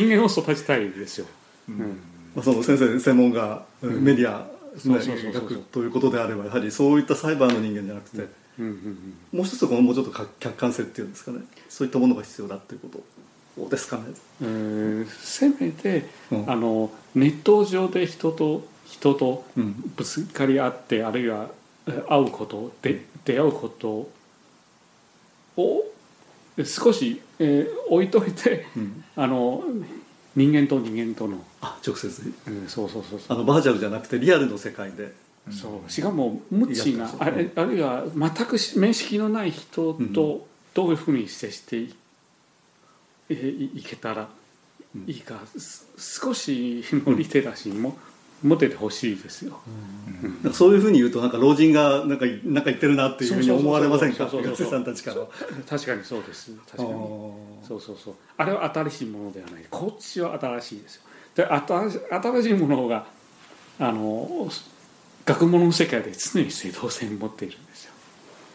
[0.09, 1.26] 間を育ちたいですよ、
[1.68, 1.78] うん。
[2.35, 4.46] まあ、その先生専門がメディア、
[4.78, 5.32] そうねそうそう。
[5.32, 8.66] そう学ということであればやはりそういったサイバーの人間じゃなくて、うん。
[8.66, 11.40] うんもう一つこのもうちょっとか客観性っていうんですかね。
[11.68, 13.02] そういったものが必要だっていうこと。
[13.68, 14.04] ですかね。
[14.40, 16.50] うんえーせめて、うん。
[16.50, 19.92] あのネット上で人と人とうん。
[19.96, 21.50] ぶつかり合ってあるいは
[21.87, 24.08] えー会うことで出会うこと
[25.56, 25.85] を
[26.64, 29.04] 少し、えー置いといてうん。
[29.16, 29.62] あの
[30.35, 32.33] 人間と人間との、あ直接。
[32.47, 35.12] うんそうそうそうあのバーチャルじゃなくてリアルの世界で。
[35.51, 35.90] そう。
[35.90, 41.95] しかも無知なやっあれあるいは全く面識のない人とどういうふうに接してい,、
[43.29, 44.29] えいいけたら
[45.07, 47.97] いいか、す少しのリテラシーも
[48.42, 49.61] 持っててほしいですよ。
[50.22, 54.26] なんかそういうふうに言うとなんか老人がなんかなんか言ってるなっていうふうに思われませんか？
[54.26, 55.20] 学生さんたちから。
[55.20, 55.28] は。
[55.68, 56.52] 確かにそうです。
[56.70, 56.88] 確かに。
[56.88, 58.14] そうそうそう。
[58.37, 59.64] あれは新しいものではない。
[59.70, 61.02] こっちは新しいですよ。
[61.35, 63.07] で新し新しいものが
[63.78, 64.48] あの
[65.24, 67.92] 学問の世界で常に正当性を持っているんですよ、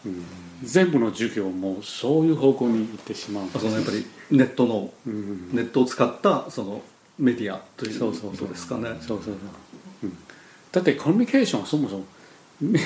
[0.05, 0.25] うん、
[0.63, 5.49] 全部の授業もそういう方向に行ってしまうそのやっぱりネットのうん。
[5.53, 6.83] ネットを使ったその
[7.17, 8.89] メディアというこそうそうそうとですかね。
[8.89, 9.39] そうそうそう、うん、
[10.71, 12.05] だってコミュニケーションはそもそも
[12.61, 12.79] ね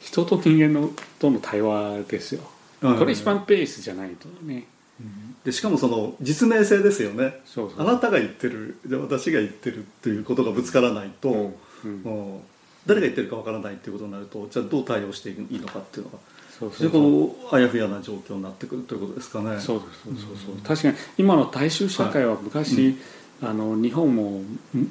[0.00, 2.42] 人と人間のとの対話ですよ。
[2.82, 4.66] うんこれ一番ベースじゃないとね。
[5.44, 7.40] でしかもその実名性ですよね。
[7.44, 7.80] そうそう。
[7.80, 12.02] あなたが言ってるじゃあ私が言ってるっていうことがぶつからないと、うん。
[12.04, 12.40] うん。
[12.86, 16.18] 誰が言ってるかわからないっていうことになるとじゃあどう対応していいのかっていうのが
[16.58, 16.70] そう。
[16.70, 16.98] 非常にこ
[17.50, 19.58] のあやふやな状況になってくるということですかね。
[19.60, 22.96] そうですそうそうそう確かに今の大衆社会は昔、
[23.42, 24.42] あの日本も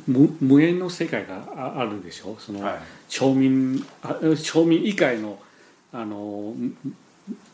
[0.07, 2.37] 無無縁の世界がああるでしょ？
[2.39, 2.79] その、はい。
[3.09, 5.39] 町民あ町民以外の
[5.91, 6.75] あのむ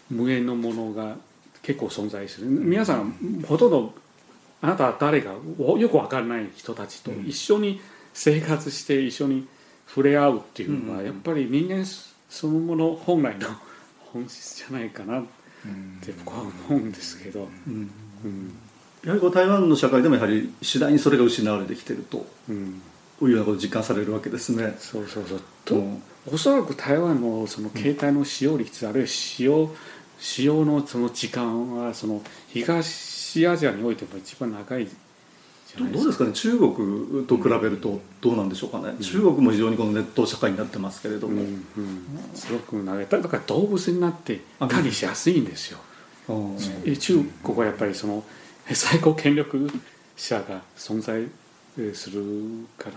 [0.10, 1.15] 無縁のものが
[1.62, 2.47] 結構存在する。
[2.47, 3.93] 皆さんほとんど
[4.62, 5.34] あなたは誰か
[5.77, 7.80] よくわからない人たちと一緒に
[8.13, 9.47] 生活して一緒に
[9.88, 11.06] 触れ合うっていうのは、うん。
[11.06, 11.86] やっぱり人間
[12.30, 13.47] そのもの本来の
[14.12, 15.23] 本質じゃないかなっ
[16.01, 17.91] て僕は思うんですけど、うん。
[18.25, 18.54] うん
[19.03, 22.81] やはりこう台湾の社会でもやはり次第にそれが失われてきてるとうん、
[23.21, 24.75] いうようなことを実感されるわけですね。
[24.77, 25.41] そうそうそう。
[25.65, 26.03] と、うん。
[26.31, 29.71] おそらく台湾のその携帯の使用率、あるいは使用
[30.19, 34.87] 使用のその時間はその東アジアにおいても一番長い
[35.77, 36.33] どうですかね？
[36.33, 41.65] 中国と比べるとどうなんでしょうかね、中国も非常にこのネット社会になってますけれども、うんうん、
[42.35, 45.79] すごく長いだから動物になって管理しやすいんですよ、
[46.27, 48.23] 中国はやっぱりその
[48.74, 49.69] 最高権力
[50.15, 51.28] 者が存在
[51.78, 52.24] えーする
[52.78, 52.95] から。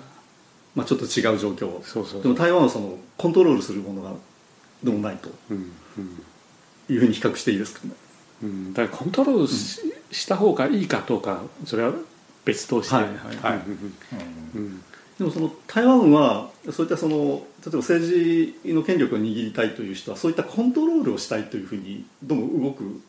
[0.74, 1.82] まあ、ちょっと違う状況。
[1.84, 2.22] そうそう。
[2.22, 4.12] でも台湾はそのコントロールするものが
[4.82, 5.30] でもないと。
[5.50, 6.22] うんうん。
[6.88, 7.92] いうふうに比較していいですかね。
[8.42, 11.92] うん、だからコントロールし,、した方がいいかどうかそれは
[12.44, 13.04] 別として、はい。
[13.04, 13.60] はい。
[15.18, 17.16] でもその台湾はそういったその
[17.64, 18.10] 例えば政
[18.64, 23.00] 治の権力を握りたいという人はそういったコントロールをしたいというふうにどうも動く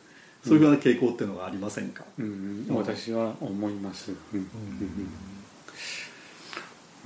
[0.44, 1.88] そういうふうな傾向っていうのがありません。
[1.88, 2.66] か、うん。
[2.68, 2.76] うん。
[2.76, 4.48] 私は思います、うん。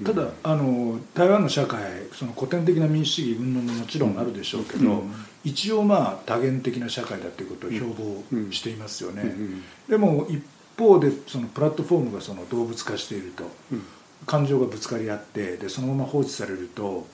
[0.04, 1.80] ただあの台湾の社会
[2.12, 5.12] その古典的な民主主義云々ももちろんあるでしょうけど、うん。
[5.44, 9.62] 一応まあ多元的な社会だということを標榜していますよね、うん。
[9.88, 10.42] でも一
[10.78, 13.82] 方でそのプラットフォームがその動物化していると、うん。
[14.26, 17.06] 感情がぶつかり合ってでそのまま放置されると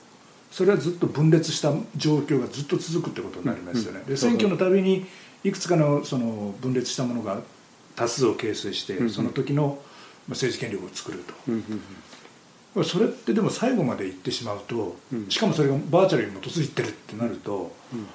[0.51, 4.01] それはずっと分裂した状況がずっと続くってことになりますよね。
[4.05, 4.09] うん。
[4.09, 5.05] で選挙のたびに
[5.43, 7.41] いくつかのその分裂したものが
[7.95, 9.79] 多数を形成して、うんその時の
[10.27, 11.23] まあ政治権力を作る
[12.75, 12.83] と。
[12.83, 15.29] それってでも最後まで行ってしまうと、うん。
[15.29, 18.07] しかもそれがバーチャルに基づいてるってなると、うん。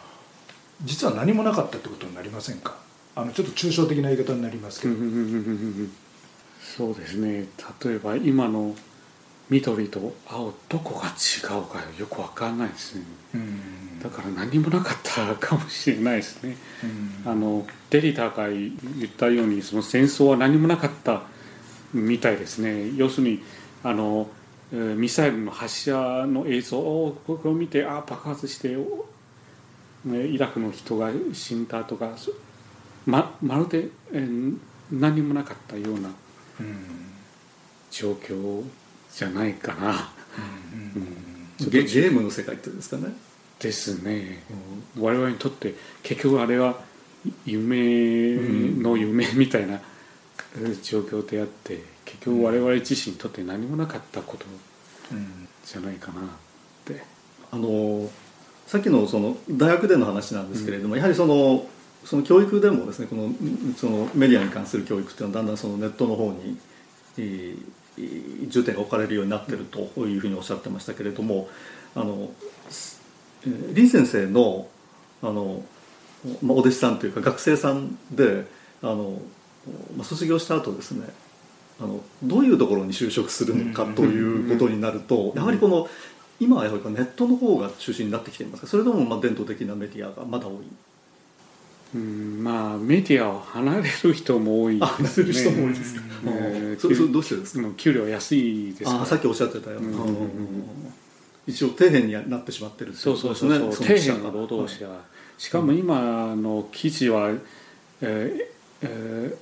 [0.84, 2.76] 実は何もなかったってことになりませんか？
[3.16, 4.94] あのちょっと抽象的な言い方になりますけど、
[6.76, 7.46] そうですね。
[7.84, 8.76] 例えば今の
[9.50, 13.02] 緑と青どこが違うかよくわかんないですね。
[13.34, 14.00] うん。
[14.02, 16.56] だから何もなかったかもしれないですね。
[17.24, 17.30] うん。
[17.30, 18.72] あのデリタが言
[19.04, 21.22] ったようにその戦争は何もなかった
[21.92, 22.92] みたいですね。
[22.96, 23.42] 要するに
[23.84, 24.28] あの
[24.72, 28.74] えーミサイルの発射の映像をこれを見てああ爆発して
[30.06, 32.32] イラクの人が死んだとかそ
[33.04, 34.56] ままるで、えー
[34.90, 36.10] 何もなかったような
[36.60, 36.76] うん。
[37.90, 38.62] 状況
[39.14, 40.12] じゃないかな、
[40.94, 43.14] うんゲゲームの世界っていうんですかね、
[43.60, 44.42] ですね。
[44.98, 46.80] 我々にとって結局あれは
[47.46, 48.34] 夢
[48.82, 49.80] の夢みたいな
[50.56, 54.44] えー状況であって結局我々自身にとって何もなかったこと
[55.12, 55.48] うん。
[55.64, 56.24] じゃないかなっ
[56.84, 57.04] て。
[57.52, 58.10] あの
[58.66, 61.66] さっきのその大学での話なんですけれども、やはりその
[62.04, 63.30] その教育でもですねこの
[63.76, 66.58] そのメディアに関する教育っていうのはだんだんそのネットの方に、
[67.18, 67.58] えーえー
[68.48, 71.48] 重点が置かれるようになってるというふうにおっしゃってましたけれども
[71.94, 72.30] あの、
[73.44, 74.68] えー林先生の
[75.20, 75.64] あの、
[76.42, 78.46] まあ、お弟子さんというか学生さんで
[78.82, 79.20] あの、
[79.96, 81.08] まあ、卒業した後ですね
[81.80, 85.88] あのどういうところに就職するのかということになるとやはりこの
[86.38, 88.66] 今はやはりネットの方が中心になってきていますか？
[88.68, 90.54] それともまあ伝統的なメディアがまだ多い？
[91.94, 95.32] うんまあメディアを離れる人も多いあですね。
[95.32, 96.02] 離れる人も多いですか。
[96.26, 97.62] えーそれそれどうしてですか？
[97.62, 99.02] もう給料安いですから。
[99.02, 99.84] あさっきおっしゃってたようん。
[99.86, 100.12] うんうんうん
[101.44, 104.98] 一応底辺になってしまってるっていそうそうそうそう、底ですね辺の労働者、はい
[105.38, 107.30] しかも今の記事は、
[108.00, 108.46] えー
[108.82, 109.36] え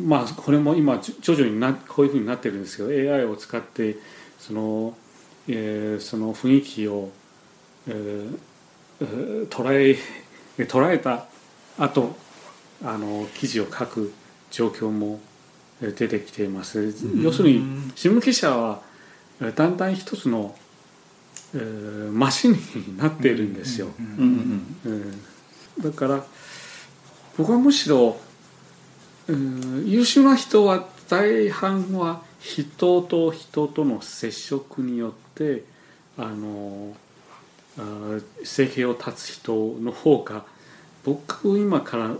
[0.00, 3.98] ーまあこれも今じ徐々になこういうふうになってるんですけど AI を使って
[4.38, 4.96] その,、
[5.48, 7.10] えーその雰囲気を、
[7.86, 8.36] えー
[9.02, 9.98] えー捉え
[10.66, 11.26] 捉えた
[11.78, 12.16] 後
[12.84, 14.12] あの記事を書く
[14.50, 15.20] 状況も
[15.82, 16.94] えー出てきています。
[17.22, 18.80] 要するに新聞記者は
[19.40, 20.54] えーだんだん一つの、
[21.54, 25.12] えーマシンになっているんですよ、うんうんうん。
[25.78, 26.24] えーだから
[27.38, 28.18] 僕はむしろ、
[29.28, 35.64] えー優秀な人は大半は人と人との接触によって
[36.16, 36.94] あの
[38.44, 40.44] 生計を立つ人の方が
[41.04, 42.10] 僕今から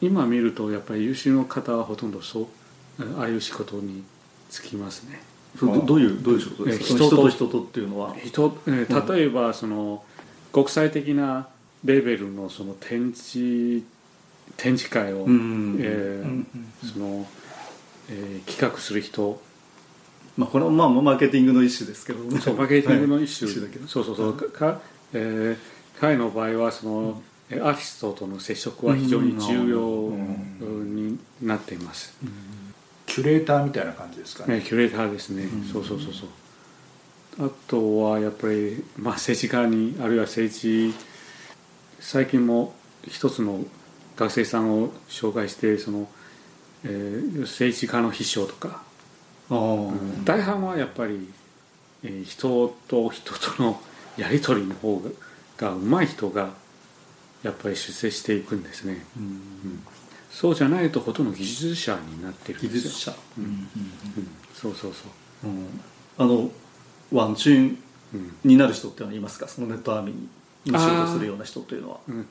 [0.00, 2.46] 今見るとやっぱり優秀な方はほとんどそう
[3.00, 4.04] えーああいう仕事に
[4.50, 5.20] 就きますね。
[5.60, 8.14] どどういうどういう仕事ですか、人と人人とっていうのは？
[8.24, 10.04] 人えー例えばその
[10.52, 11.48] 国際的な
[11.84, 13.84] レベルのその展示
[14.56, 15.76] 展示会を、うん。
[15.80, 16.22] え
[16.92, 17.26] その
[18.10, 19.40] えー企画する人。
[20.36, 22.40] まあこれはまあマーケティングの一種ですけどね。
[22.40, 23.60] そうマーケティングの一種, はい。
[23.62, 23.88] だけど。
[23.88, 24.34] そうそうそう。
[24.34, 24.80] か、
[25.12, 32.14] えー彼の場合はその、えーアーティストとの接触は非常に重要うんになっています、
[33.06, 34.58] キュレーターみたいな感じですかね。
[34.58, 37.46] ね、キュレーターですね、そうそうそうそう。
[37.46, 40.92] あとはやっぱり、まあ、政治家にあるいは政治
[42.00, 42.74] 最近も
[43.06, 43.64] 一つの
[44.16, 46.08] 学生さんを紹介してその、
[46.84, 48.82] えー政治家の秘書とか、
[49.50, 50.24] うん。
[50.24, 51.28] 大半はやっぱり、
[52.04, 53.80] えー人と人との
[54.18, 55.10] やり取りの方が
[55.56, 56.50] がうまい人が
[57.42, 59.40] やっぱり出世していくんですね、うん。
[60.30, 63.44] そうじゃないとほとんど技術者になってる技術者、うん。
[63.44, 63.68] うん。
[64.54, 65.04] そうそうそ
[65.44, 65.48] う。
[65.48, 65.80] うん。
[66.18, 66.50] あの
[67.12, 67.78] ワンチュン
[68.14, 69.48] うんになる人ってのはいますか？
[69.48, 72.00] そのネットアーミーに仕事するような人というのは。
[72.08, 72.26] うん。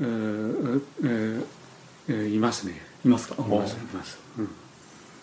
[0.00, 1.46] えーえー
[2.08, 2.80] えーいますね。
[3.04, 3.34] いますか？
[3.34, 3.74] います。
[3.74, 4.48] います、うん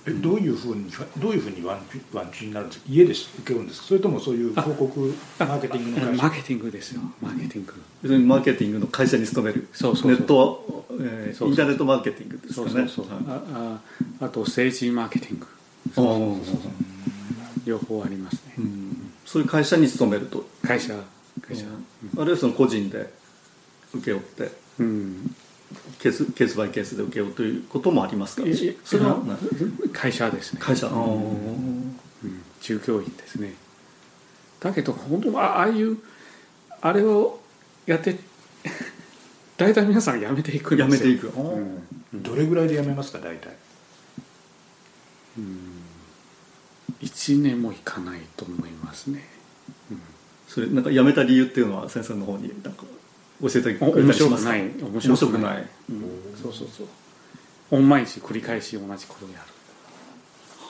[0.10, 2.86] えどういうふうにどういうふうにワンチワンチになるんですか？
[2.90, 3.88] 家で受けるんですか？
[3.88, 6.24] それともそういう広告マーケティングの会社？
[6.24, 7.02] マーケティングですよ。
[7.22, 7.74] マーケティング。
[8.02, 9.68] 別にマーケティングの会社に勤める。
[9.74, 10.12] そうそうそう。
[10.12, 12.72] ネット、えーそうそうインターネットマーケティングですかね。
[12.72, 13.40] そうそうそう、はい。
[13.54, 13.82] あ
[14.22, 15.48] ああと政治マーケティング。
[15.96, 16.70] あー。
[17.66, 18.54] 両方ありますね。
[18.58, 19.12] うん。
[19.26, 20.46] そういう会社に勤めると。
[20.64, 20.96] 会社
[21.42, 21.66] 会社。
[22.18, 23.14] あるいはその個人で
[23.94, 24.52] 請け負って。
[24.80, 25.36] うん
[26.00, 28.44] ケースケースバイケースで請け負うということもありますか？
[28.84, 29.18] それは？
[29.18, 29.38] あ
[29.94, 30.60] 会社ですね。
[30.62, 32.00] 会社、うん。
[32.62, 33.54] 従業員ですね。
[34.60, 35.98] だけど本当はあああいう
[36.82, 37.40] あれを
[37.86, 38.18] やって
[39.58, 40.86] 大体皆さん辞めていくんですよ。
[40.86, 41.60] やめていく、う
[42.18, 42.24] ん。
[42.24, 43.20] どれぐらいで辞めますか？
[43.20, 43.56] 大体。
[45.38, 45.60] うん。
[47.02, 49.26] 1年もいかないと思いますね、
[49.92, 50.02] うん。
[50.48, 52.84] それなんか辞めた理由っていうのは先生の方になんか
[53.42, 54.52] 教えてくれた面りしますか？
[54.52, 54.62] 白くない。
[54.62, 55.58] 面面白くな、い。
[55.58, 56.02] いうん、
[56.42, 56.84] そうそうそ
[57.78, 57.82] う。
[57.82, 59.44] 毎日繰り返し同じことをやる。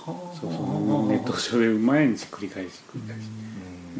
[0.06, 1.08] そうそう。
[1.10, 3.24] ネット上で毎日繰り返し繰り返し、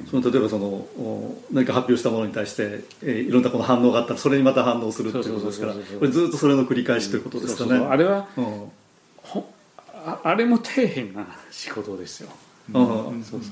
[0.10, 7.88] その例えばそのお何か発表したものに対して、えーいろんなこの反応があったらそれにまた反応するっていうことですからこれずっとそれの繰り返しということですかそうそうそう。
[7.88, 7.98] あね。
[7.98, 8.72] れはうん。
[9.18, 9.54] ほ
[9.94, 12.30] ああれも底辺な仕事ですよ、
[12.74, 12.86] うん。
[13.24, 13.50] そうそう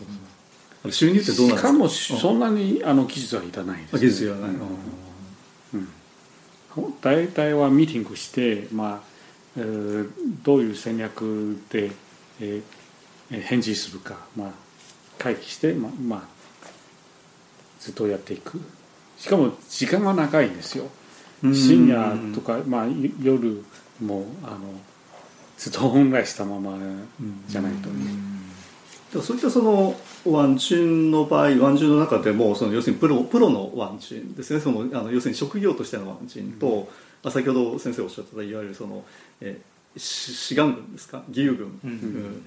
[0.83, 0.91] そう。
[0.91, 1.89] 収入ってどうなんですか？
[1.89, 4.51] しかもそんなにあの技術はいらないです、あ技術いらない、
[7.01, 9.07] 大体はミーティングして、まあ
[9.57, 10.09] えー
[10.43, 11.91] どういう戦略で、
[12.39, 12.63] えー
[13.31, 14.51] えー返事するか、まあ、
[15.17, 16.21] 会議して、まあまあ、
[17.79, 18.59] ずっとやっていく。
[19.17, 20.85] しかも時間が長いんですよ。
[21.43, 21.55] うん。
[21.55, 23.63] 深夜とか、まあ、い夜
[23.99, 24.59] もあの
[25.57, 26.77] ずっとオンラインしたまま
[27.47, 28.11] じゃないとね、
[29.11, 29.95] でもそういったその
[30.25, 34.59] ワンチュンの場合ワンチュンの中でもその要するにプロプロのワンチュンですね。
[34.59, 36.89] そのあの要するに職業としてのワンチュンと、
[37.23, 39.03] あ先ほど先生おっしゃってたいわゆるその、
[39.41, 41.23] えー、し志願軍ですか？
[41.29, 42.45] 義勇軍、うん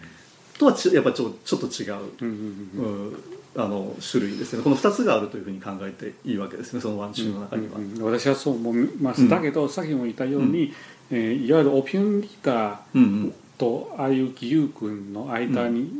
[0.61, 3.17] とはちやっぱちょちょっと違う、うんうんうんうん。
[3.57, 4.63] あの種類ですね。
[4.63, 6.83] この2つがあるというふうに考えていいわけですね。
[6.83, 7.79] そのワンチュンの中には。
[7.79, 9.29] うんうん私はそう思います、うん。
[9.31, 10.75] だけどさっきも言ったように、
[11.11, 13.35] えーいわゆるオピニオンリーダーうんうん。
[13.57, 15.91] とああいう義勇軍の間に、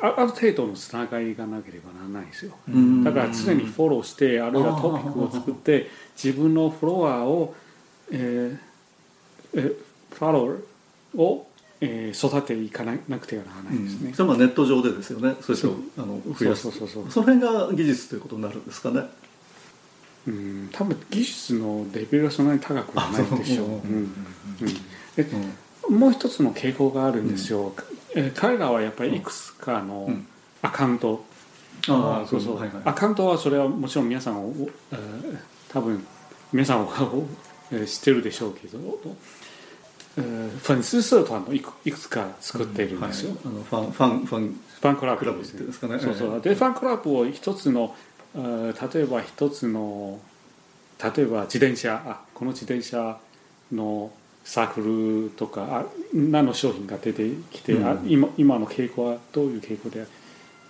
[0.00, 2.52] あある程度のつながりがなければならないですよ。
[2.68, 3.04] うん。
[3.04, 5.90] だから常にフォローしてあるいはトピックを作って
[6.22, 7.54] 自分のフォロワーを、
[8.12, 8.58] えー
[9.54, 9.74] えー
[10.10, 11.46] フォローを、
[11.80, 15.36] えー育てていかなくてはならないですね、それはまあネット上でですよね。
[15.40, 17.02] それとあの増やすそうそうそう。
[17.04, 19.02] そうその辺が技術ということになるんですかね。
[20.26, 20.68] うん。
[20.72, 23.64] 多分技術のレベルはそんなに高くはないでしょ
[25.88, 27.72] う、もう一つの傾向があるんですよ、
[28.18, 30.26] えー彼らはやっぱりいくつかのうん。
[30.60, 31.24] アカウント、
[31.88, 32.82] ああそうそう、はいはい。
[32.84, 34.52] アカウントはそれはもちろん皆さんを、
[34.92, 35.38] えー
[35.68, 36.04] 多分
[36.52, 36.92] 皆さんは
[37.70, 38.78] えー知ってるでしょうけど、
[40.16, 44.60] えー粉丝社团のいくいくつか作っているんはいですよ、あのファンファンファン。
[44.80, 45.66] ファンクラブですね。
[45.66, 45.98] ですかね。
[45.98, 46.40] そうそう。
[46.40, 47.94] でファンクラブを一つの
[48.34, 50.18] えー例えば一つの
[51.02, 52.02] 例えば自転車。
[52.06, 53.18] あこの自転車
[53.72, 54.10] の
[54.48, 55.84] サークルとかあ
[56.14, 58.08] 何の商品が出てきて、あうん。
[58.08, 60.06] 今今の傾向はどういう傾向で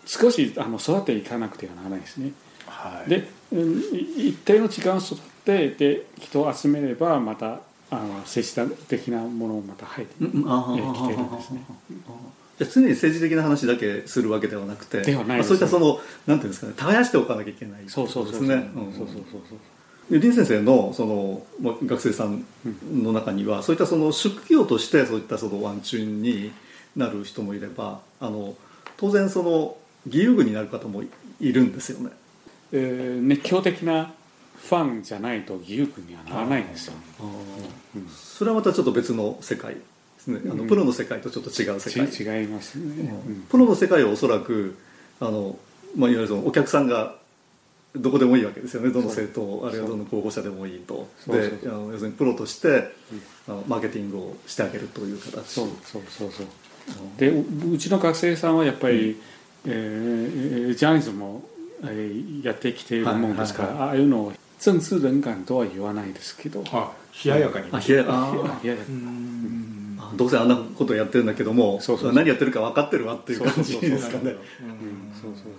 [0.04, 2.32] 少しあの育てていかなくてはならないですね。
[2.66, 3.08] はい。
[3.08, 5.14] で、うんい一定の時間を育
[5.44, 7.60] てて人を集めればまた
[7.90, 11.64] あの政治的なものをまた入ってうんうんああえー来てるんですね。
[12.58, 18.70] じゃあ常に政治的な話だけするわけではなくてではないまあそういったそのなんていうんですかね耕しておかなきゃいけないそうそうそうそう、ですね。
[18.74, 18.92] うん。
[18.92, 19.58] そうそうそうそう
[20.10, 22.44] で林先生のそのまあ学生さん
[22.92, 26.52] の中にはそういったその職業としてそういったそのワンチュンに
[26.96, 28.54] なる人もいればあの
[28.96, 31.02] 当然その義勇軍になる方も
[31.40, 32.10] いるんですよね。
[32.72, 34.12] えー熱狂的な
[34.56, 36.94] ファンじゃないと義勇軍にはならないんですよ。
[38.10, 39.80] それはまたちょっと別の世界で
[40.18, 40.40] すね。
[40.46, 42.08] あのうんプロの世界とちょっと違う世界。
[42.08, 42.84] ち違いますね。
[43.26, 44.76] うんプロの世界はおそらく
[45.20, 45.58] あの、
[45.96, 47.14] まあ、いわゆるそのお客さんが
[47.96, 48.90] どこでもいいわけですよね。
[48.90, 51.08] どの政党あるいはどの候補者でもいいと。
[51.18, 52.92] そうそうであの要するにプロとして、
[53.48, 55.46] あのマーケティングをしてあげるという形。
[55.46, 56.46] そうそうそうそう。
[57.18, 59.20] でううちの学生さんはやっぱり、
[59.66, 61.42] えージャーナリズムを、
[61.82, 66.92] えーやってきているもんですから、はいああいうのを政治冷感とは言わないですけど、あ
[67.24, 67.68] 冷ややかに。
[67.72, 68.60] あいやあ。
[68.62, 69.98] いやいやうん。
[70.00, 72.12] あどうせあんなことやってるんだけどもそうそうそう。
[72.14, 74.30] 何やってるか分かってるわっていう感じですかね。
[74.30, 75.12] うん。
[75.20, 75.54] そうそうそう。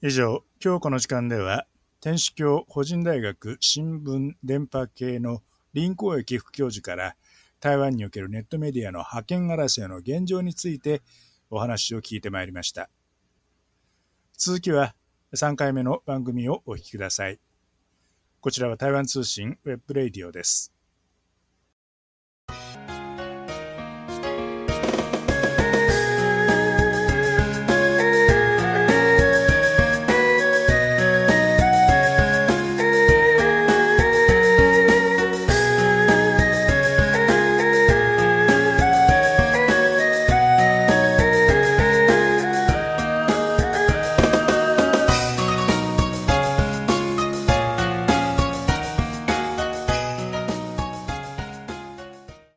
[0.00, 1.66] 以上、今日この時間では、
[2.00, 5.42] 天主教輔仁大学新聞伝播系の
[5.74, 7.16] 林光益副教授から、
[7.58, 11.02] 台湾におけるネットメディアの覇権争いの現状について
[11.50, 12.90] お話を聞いてまいりました。
[14.36, 14.94] 続きは
[15.34, 17.40] 3回目の番組をお聞きください。
[18.40, 20.77] こちらは台湾通信 web radio です。